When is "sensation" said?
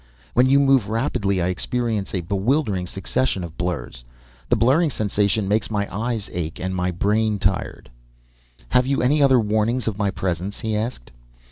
4.89-5.47